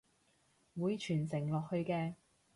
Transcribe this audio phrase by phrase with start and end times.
[0.81, 2.15] 會傳承落去嘅！